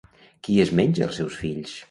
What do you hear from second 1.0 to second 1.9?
els seus fills?